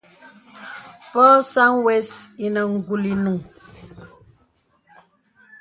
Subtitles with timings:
[1.11, 2.09] Pɔ̄ɔ̄ sàŋ wə̀s
[2.45, 3.39] inə ngùl inùŋ.